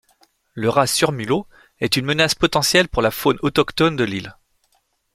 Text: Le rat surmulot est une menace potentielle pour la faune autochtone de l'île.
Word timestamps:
Le 0.55 0.67
rat 0.67 0.87
surmulot 0.87 1.45
est 1.79 1.95
une 1.95 2.05
menace 2.07 2.33
potentielle 2.33 2.87
pour 2.87 3.03
la 3.03 3.11
faune 3.11 3.37
autochtone 3.43 3.95
de 3.95 4.03
l'île. 4.03 4.35